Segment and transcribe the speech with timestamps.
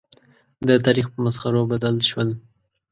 [0.67, 2.29] د تاریخ په مسخرو بدل شول.